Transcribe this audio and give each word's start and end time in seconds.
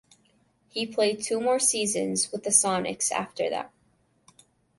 He 0.69 0.87
played 0.87 1.21
two 1.21 1.39
more 1.39 1.59
seasons 1.59 2.31
with 2.31 2.43
the 2.43 2.49
Sonics 2.49 3.11
after 3.11 3.51
that. 3.51 3.71